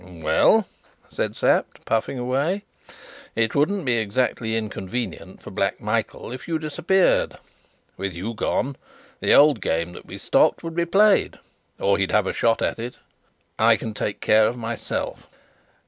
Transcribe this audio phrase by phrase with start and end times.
[0.03, 0.67] "Well,"
[1.11, 2.63] said Sapt, puffing away,
[3.35, 7.37] "it wouldn't be exactly inconvenient for Black Michael if you disappeared.
[7.97, 8.77] With you gone,
[9.19, 11.37] the old game that we stopped would be played
[11.77, 12.97] or he'd have a shot at it."
[13.59, 15.27] "I can take care of myself."